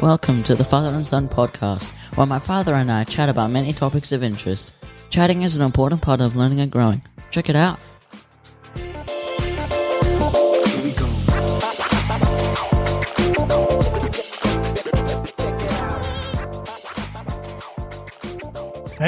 [0.00, 3.74] Welcome to the Father and Son podcast, where my father and I chat about many
[3.74, 4.72] topics of interest.
[5.10, 7.02] Chatting is an important part of learning and growing.
[7.30, 7.78] Check it out.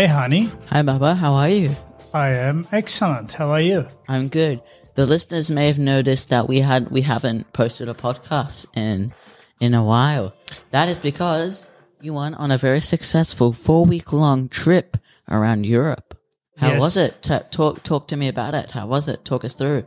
[0.00, 0.50] Hey, Hani.
[0.70, 1.14] Hi, Baba.
[1.14, 1.76] How are you?
[2.14, 3.34] I am excellent.
[3.34, 3.86] How are you?
[4.08, 4.62] I'm good.
[4.94, 9.12] The listeners may have noticed that we had we haven't posted a podcast in
[9.60, 10.32] in a while.
[10.70, 11.66] That is because
[12.00, 14.96] you went on a very successful four week long trip
[15.28, 16.16] around Europe.
[16.56, 16.80] How Yes.
[16.80, 17.20] was it?
[17.20, 18.70] Ta talk talk to me about it.
[18.70, 19.26] How was it?
[19.26, 19.84] Talk us through.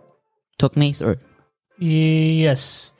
[0.59, 1.17] Talk me through.
[1.79, 2.91] Yes.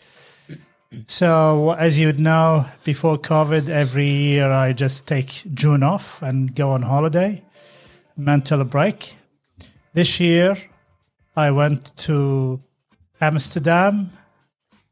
[1.07, 6.55] So, as you would know, before COVID, every year I just take June off and
[6.55, 7.43] go on holiday,
[8.17, 9.13] mental break.
[9.93, 10.57] This year,
[11.35, 12.59] I went to
[13.21, 14.11] Amsterdam,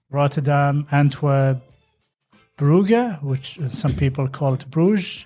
[0.10, 1.62] Rotterdam, Antwerp,
[2.58, 5.26] Brugge, which some people call it Bruges,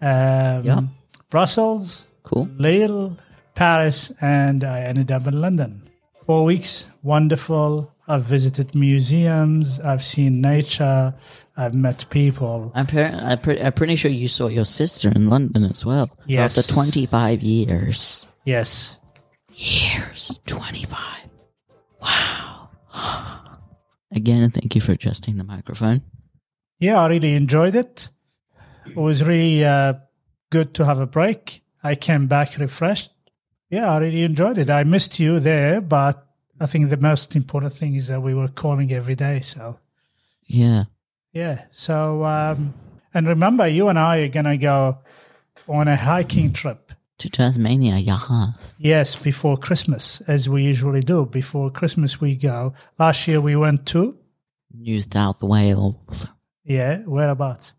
[0.00, 0.80] um, Yeah.
[1.30, 2.48] Brussels, Cool.
[2.56, 3.16] Lille,
[3.54, 5.88] Paris, and I ended up in London.
[6.24, 7.93] Four weeks, wonderful.
[8.06, 11.14] I've visited museums, I've seen nature,
[11.56, 12.70] I've met people.
[12.74, 16.10] I'm, per- I'm, pre- I'm pretty sure you saw your sister in London as well.
[16.26, 16.58] Yes.
[16.58, 18.26] After 25 years.
[18.44, 18.98] Yes.
[19.54, 20.38] Years.
[20.46, 20.98] 25.
[22.02, 22.68] Wow.
[24.12, 26.02] Again, thank you for adjusting the microphone.
[26.78, 28.10] Yeah, I really enjoyed it.
[28.86, 29.94] It was really uh,
[30.50, 31.62] good to have a break.
[31.82, 33.12] I came back refreshed.
[33.70, 34.68] Yeah, I really enjoyed it.
[34.68, 36.23] I missed you there, but
[36.60, 39.40] I think the most important thing is that we were calling every day.
[39.40, 39.78] So,
[40.46, 40.84] Yeah.
[41.32, 41.64] yeah.
[41.72, 42.74] So, um,
[43.12, 44.98] and remember, you and I are going to go
[45.68, 46.92] on a hiking trip.
[47.18, 48.76] To Tasmania, yes.
[48.80, 51.26] Yes, before Christmas, as we usually do.
[51.26, 52.74] Before Christmas, we go.
[52.98, 54.18] Last year, we went to,
[54.76, 56.26] New South Wales.
[56.64, 57.74] yeah, whereabouts?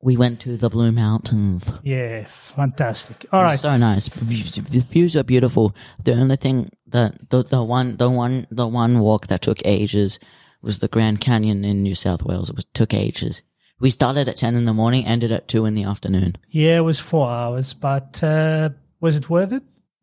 [0.00, 1.70] We went to the Blue Mountains.
[1.82, 3.26] Yeah, fantastic.
[3.32, 3.58] All right.
[3.58, 4.08] So nice.
[4.08, 5.74] Views- The views are beautiful.
[6.04, 10.18] The only thing that the, the one the one the one walk that took ages
[10.62, 12.50] was the Grand Canyon in New South Wales.
[12.50, 13.42] It was took ages.
[13.80, 16.36] We started at ten in the morning, ended at two in the afternoon.
[16.48, 19.62] Yeah, it was four hours, but uh, was it worth it?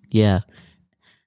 [0.09, 0.41] Yeah.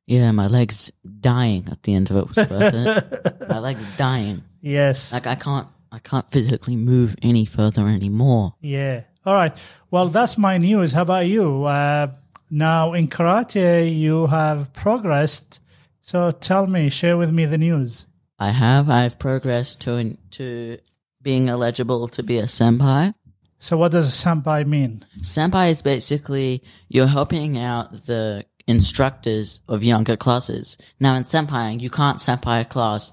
[0.07, 3.37] Yeah, my legs dying at the end of it was worth it.
[3.49, 4.43] My legs dying.
[4.63, 5.13] Yes.
[5.13, 8.55] Like I can't I can't physically move any further anymore.
[8.63, 9.03] Yeah.
[9.27, 9.55] All right.
[9.91, 10.95] Well, that's my news.
[10.95, 11.65] How about you?
[11.65, 12.09] Uh,
[12.51, 15.61] now, in karate, you have progressed.
[16.01, 18.07] So tell me, share with me the news.
[18.39, 20.79] I have I've progressed to to
[21.23, 23.15] being eligible to be a senpai.
[23.59, 25.05] So, what does senpai mean?
[25.21, 30.79] Senpai is basically you're helping out the instructors of younger classes.
[31.01, 33.13] Now in senpai, you can't senpai a class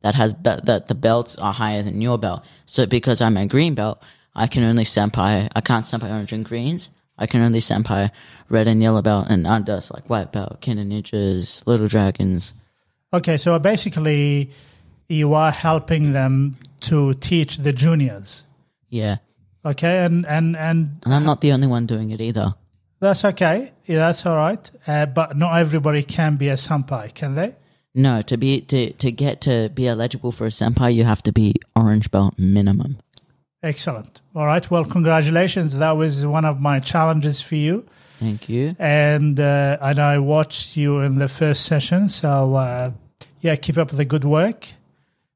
[0.00, 2.44] that has be- that the belts are higher than your belt.
[2.66, 4.02] So because I'm a green belt,
[4.34, 5.50] I can only senpai.
[5.54, 6.88] I can't senpai orange and greens.
[7.18, 8.10] I can only senpai
[8.48, 12.54] red and yellow belt and under so like white belt, Kinder Ninjas, Little Dragons.
[13.12, 14.50] Okay, so basically,
[15.08, 18.46] you are helping them to teach the juniors.
[18.88, 19.16] Yeah,
[19.64, 22.54] Okay, and and and and I'm not the only one doing it either.
[23.00, 23.72] that's okay.
[23.86, 24.70] Yeah, that's all right.
[24.86, 27.54] Uh, but not everybody can be a senpai, can they?
[27.94, 31.32] No, to be to to get to be eligible for a senpai, you have to
[31.32, 32.98] be orange belt minimum.
[33.62, 34.20] Excellent.
[34.34, 34.68] All right.
[34.70, 35.76] Well, congratulations.
[35.78, 37.86] That was one of my challenges for you,
[38.18, 38.74] Thank you.
[38.78, 42.08] and uh, and I watched you in the first session.
[42.08, 42.92] So uh,
[43.40, 44.68] yeah, keep up the good work.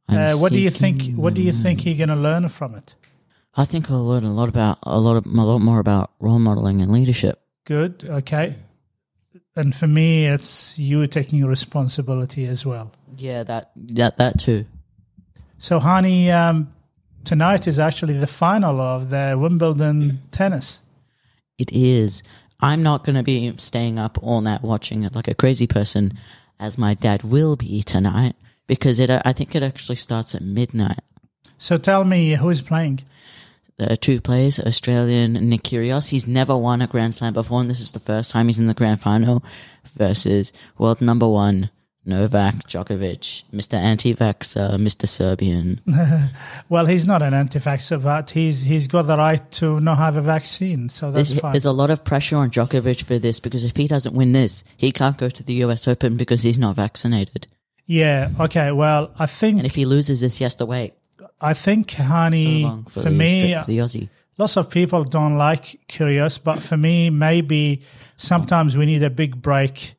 [0.09, 1.15] Uh, what do you think?
[1.15, 2.95] What do you think you're going to learn from it?
[3.55, 6.39] I think I'll learn a lot about a lot of a lot more about role
[6.39, 7.41] modeling and leadership.
[7.65, 8.05] Good.
[8.09, 8.55] Okay.
[9.57, 12.93] And for me, it's you taking responsibility as well.
[13.17, 14.67] Yeah, that that that too.
[15.59, 16.71] So, Hani, um,
[17.27, 20.81] tonight is actually the final of the Wimbledon tennis.
[21.59, 22.23] It is.
[22.61, 26.17] I'm not going to be staying up all night watching it like a crazy person,
[26.59, 28.35] as my dad will be tonight,
[28.67, 29.11] because it.
[29.11, 31.01] I think it actually starts at midnight.
[31.59, 33.01] So, tell me who's playing.
[33.77, 36.09] There are two players, Australian Nick Kyrgios.
[36.09, 38.69] He's never won a Grand Slam before, and this is the first time he's in
[38.69, 39.45] the Grand Final.
[39.95, 41.71] Versus world number one
[42.07, 43.75] Novak Djokovic, Mr.
[43.75, 45.07] Anti-Vaxxer, uh, Mr.
[45.09, 45.81] Serbian.
[46.69, 50.21] Well, he's not an anti-vaxxer, but he's he's got the right to not have a
[50.23, 51.53] vaccine, so that's There's, fine.
[51.53, 54.65] there's a lot of pressure on Djokovic for this because if he doesn't win this,
[54.77, 57.47] he can't go to the US Open because he's not vaccinated.
[57.87, 58.31] yeah.
[58.41, 58.73] Okay.
[58.73, 60.95] Well, I think And if he loses this, he has to wait
[61.41, 64.09] I think, so honey, long for, for, me, for the Aussie.
[64.39, 67.83] lots of people don't like Kyrgios, but for me, maybe
[68.17, 69.95] sometimes we need a big break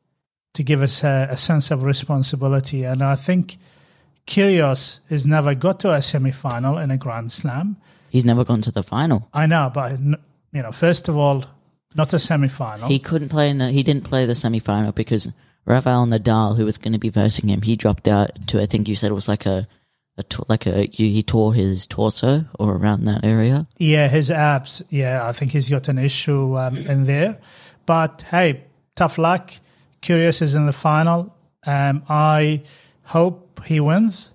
[0.58, 2.82] to give us a, a sense of responsibility.
[2.82, 3.58] And I think
[4.26, 7.76] Kyrgios has never got to a semi final in a Grand Slam.
[8.10, 9.28] He's never gone to the final.
[9.32, 10.16] I know, but you
[10.52, 11.44] know, first of all,
[11.94, 12.88] not a semi final.
[12.88, 15.30] He couldn't play in the, he didn't play the semi final because
[15.64, 18.88] Rafael Nadal, who was going to be versing him, he dropped out to I think
[18.88, 19.68] you said it was like a,
[20.16, 23.68] a t- like a he tore his torso or around that area.
[23.76, 24.82] Yeah, his abs.
[24.90, 27.38] Yeah, I think he's got an issue um, in there.
[27.86, 28.64] But hey,
[28.96, 29.52] tough luck.
[30.02, 31.34] Kyrgios is in the final.
[31.66, 32.62] Um, I
[33.04, 34.30] hope he wins.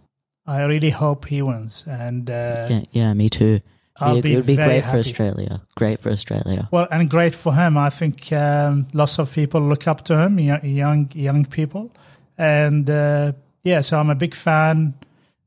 [0.45, 1.85] I really hope he wins.
[1.87, 3.61] And uh, Yeah, yeah, me too.
[3.97, 4.97] I'll it be would be great for.
[4.97, 5.61] Australia.
[5.75, 6.67] Great for Australia.
[6.71, 7.77] well, and great for him.
[7.77, 11.91] I think um, lots of people look up to him, young young people,
[12.37, 13.33] and uh,
[13.63, 13.81] yeah.
[13.81, 14.95] So I'm a big fan.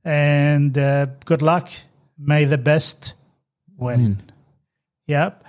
[0.04, 1.68] And uh, good luck.
[2.16, 3.14] May the best
[3.76, 4.22] win.
[5.08, 5.44] Yep.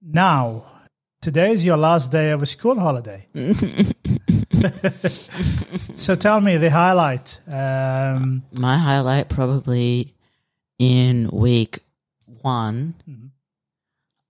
[0.00, 0.64] Now,
[1.20, 3.26] today is your last day of a school holiday.
[5.96, 7.40] so tell me the highlight.
[7.46, 10.14] Um, My highlight probably
[10.78, 11.80] in week
[12.40, 12.94] one.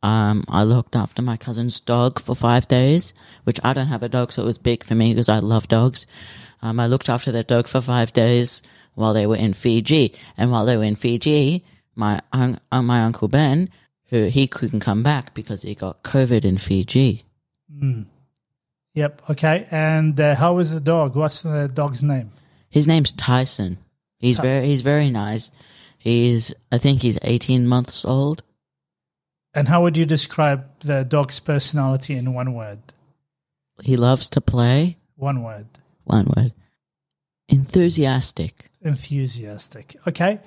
[0.05, 3.15] Um, I looked after my cousin's dog for five days,
[3.45, 5.69] which I don't have a dog, so it was big for me because I love
[5.69, 6.07] dogs.
[6.61, 8.63] Um, I looked after their dog for five days
[8.95, 11.65] while they were in Fiji, and while they were in Fiji,
[11.95, 13.69] my un- uh, my uncle Ben,
[14.09, 17.23] who he couldn't come back because he got COVID in Fiji.
[18.95, 19.23] Yep.
[19.31, 19.67] Okay.
[19.71, 21.17] And uh, how is the dog?
[21.17, 22.33] What's the dog's name?
[22.71, 23.79] His name's Tyson.
[24.19, 25.51] He's very he's very nice.
[25.99, 28.43] He's I think he's eighteen months old.
[29.55, 32.79] And how would you describe the dog's personality in one word?
[33.83, 34.97] He loves to play.
[35.17, 35.67] One word.
[36.05, 36.53] One word.
[37.49, 38.71] Enthusiastic.
[38.81, 39.97] Enthusiastic.
[40.07, 40.41] Okay.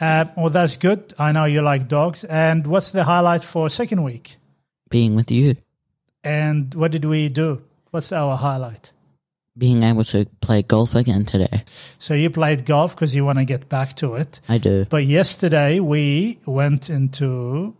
[0.00, 1.14] Uh, well, that's good.
[1.18, 2.24] I know you like dogs.
[2.24, 4.36] And what's the highlight for second week?
[4.88, 5.56] Being with you.
[6.24, 7.62] And what did we do?
[7.90, 8.92] What's our highlight?
[9.58, 11.64] Being able to play golf again today.
[11.98, 14.40] So you played golf because you want to get back to it.
[14.48, 14.84] I do.
[14.84, 17.74] But yesterday we went into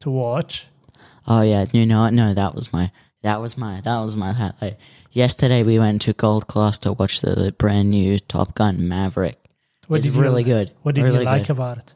[0.00, 0.66] to watch.
[1.26, 2.12] Oh yeah, you know what?
[2.12, 2.92] No, that was my
[3.22, 4.76] that was my that was my highlight.
[5.10, 9.36] Yesterday we went to Gold Class to watch the, the brand new Top Gun Maverick.
[9.88, 10.70] What it's did you- really good.
[10.82, 11.50] What did Really you like good.
[11.50, 11.94] about it?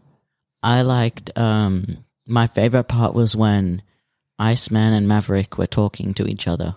[0.64, 3.82] I liked um my favorite part was when
[4.38, 6.74] Iceman and Maverick were talking to each other.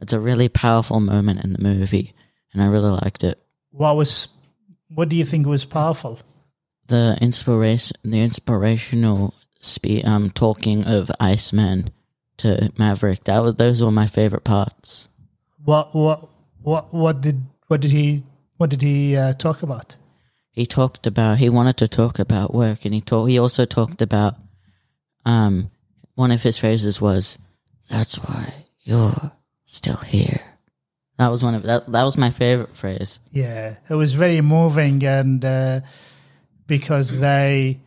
[0.00, 2.14] It's a really powerful moment in the movie
[2.52, 3.38] and I really liked it.
[3.70, 4.28] What was?
[4.88, 6.18] What do you think was powerful?
[6.86, 11.90] The inspiration the inspirational spe- um talking of Iceman
[12.38, 13.24] to Maverick.
[13.24, 15.08] That was those were my favorite parts.
[15.64, 16.28] What what
[16.62, 18.24] what what did what did he
[18.56, 19.96] what did he uh, talk about?
[20.58, 24.02] he talked about he wanted to talk about work and he talk, he also talked
[24.02, 24.34] about
[25.24, 25.70] um
[26.16, 27.38] one of his phrases was
[27.88, 29.30] that's why you're
[29.70, 30.40] still here
[31.18, 35.04] that was one of that that was my favorite phrase Yeah, it was very moving,
[35.04, 35.80] and uh,
[36.66, 37.80] because they,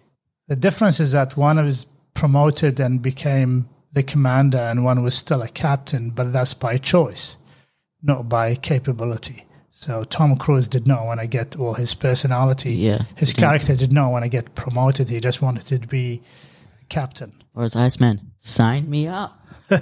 [0.47, 5.41] the difference is that one was promoted and became the commander, and one was still
[5.41, 7.37] a captain, but that's by choice,
[8.01, 9.45] not by capability.
[9.69, 13.03] So Tom Cruise did not want to get, or his personality, Yeah.
[13.15, 15.09] his character did not want to get promoted.
[15.09, 16.21] He just wanted to be
[16.97, 17.31] captain.
[17.55, 19.33] whereas iceman sign me up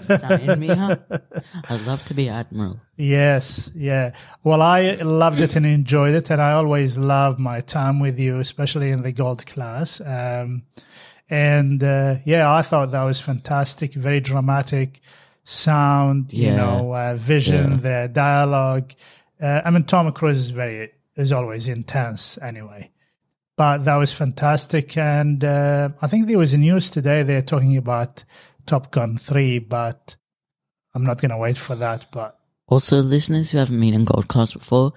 [0.01, 0.99] sign me up
[1.69, 4.11] i'd love to be admiral Yes, yeah.
[4.43, 8.39] Well, I loved it and enjoyed it, and I always love my time with you,
[8.39, 10.01] especially in the gold class.
[10.01, 10.63] Um,
[11.29, 14.99] and uh, yeah, I thought that was fantastic, very dramatic
[15.45, 16.57] sound, you Yeah.
[16.57, 18.91] know, uh, vision, the dialogue.
[19.41, 22.91] Uh, I mean, Tom Cruise is very is always intense, anyway.
[23.59, 27.23] But that was fantastic, and uh, I think there was news today.
[27.23, 28.23] They're talking about
[28.65, 30.15] Top Gun three, but
[30.95, 32.07] I'm not going to wait for that.
[32.09, 34.93] But Also, listeners who haven't been in Gold Class before,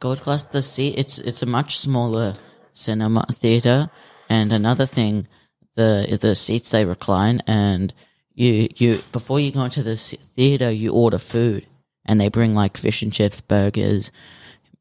[0.00, 2.36] Gold Class the seat it's it's a much smaller
[2.72, 3.90] cinema theater,
[4.30, 5.28] and another thing,
[5.74, 7.92] the the seats they recline, and
[8.32, 11.66] you you before you go into the theater, you order food,
[12.06, 14.10] and they bring like fish and chips, burgers.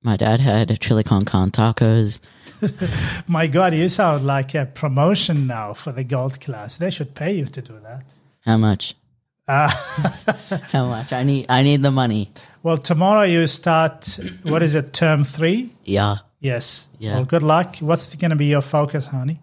[0.05, 2.19] My dad had chili con carne tacos.
[3.27, 6.77] My God, you sound like a promotion now for the gold class.
[6.77, 8.03] They should pay you to do that.
[8.41, 8.93] How much?
[9.47, 9.67] Uh,
[10.71, 11.11] How much?
[11.11, 12.31] I need I need the money.
[12.61, 15.71] well, tomorrow you start, what is it, term three?
[15.83, 16.17] Yeah.
[16.39, 16.87] Yes.
[16.99, 17.15] Yeah.
[17.15, 17.77] Well, good luck.
[17.79, 19.39] What's going to be your focus, Hani?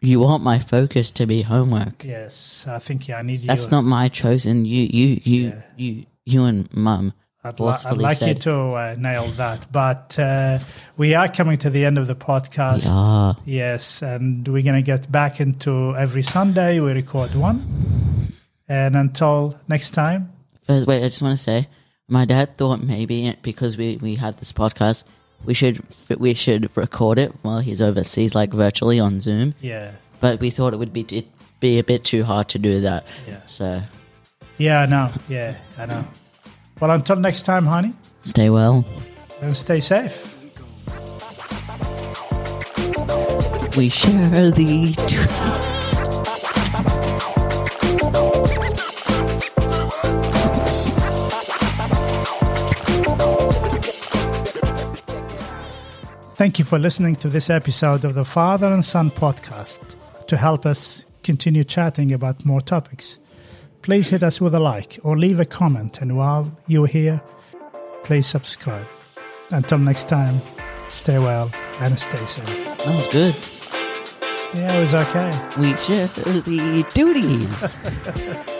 [0.00, 2.02] You want my focus to be homework.
[2.04, 3.46] Yes, I think yeah, I need you.
[3.46, 4.64] That's not my chosen.
[4.66, 5.62] You, you, you, Yeah.
[5.76, 7.12] you, you and mum
[7.44, 9.68] I'd, li- I'd like you to uh, nail that.
[9.70, 10.58] But uh,
[10.96, 13.36] we are coming to the end of the podcast.
[13.44, 16.80] Yes, and we're going to get back into every Sunday.
[16.80, 18.32] We record one.
[18.68, 20.32] And until next time,
[20.66, 21.68] first, wait, I just want to say,
[22.08, 25.04] my dad thought maybe because we we have this podcast,
[25.44, 25.82] we should
[26.18, 29.54] we should record it while he's overseas, like virtually on Zoom.
[29.60, 29.92] yeah.
[30.20, 31.26] But we thought it would be
[31.60, 33.06] be a bit too hard to do that.
[33.28, 33.40] Yeah.
[33.46, 33.82] So
[34.56, 35.10] Yeah, I know.
[35.28, 36.06] Yeah, I know.
[36.80, 38.84] Well, until next time, Hani, stay well.
[39.40, 40.32] and stay safe.
[43.76, 44.94] We share the.
[56.34, 59.96] Thank you for listening to this episode of the Father and Son podcast.
[60.26, 63.18] To help us continue chatting about more topics,
[63.84, 66.00] please hit us with a like or leave a comment.
[66.00, 67.22] And while you're here,
[68.02, 68.86] please subscribe.
[69.50, 70.40] Until next time,
[70.88, 71.50] stay well
[71.80, 72.46] and stay safe.
[72.78, 73.36] That was good.
[74.54, 75.30] Yeah, it was okay.
[75.58, 78.48] We share the duties.